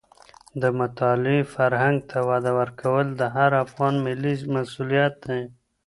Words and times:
د 0.61 0.63
مطالعې 0.79 1.41
فرهنګ 1.53 1.97
ته 2.09 2.17
وده 2.29 2.51
ورکول 2.59 3.05
د 3.19 3.21
هر 3.35 3.51
افغان 3.65 3.93
ملي 4.05 4.33
مسوولیت 4.53 5.15
دی. 5.25 5.41